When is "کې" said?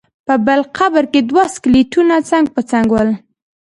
1.11-1.19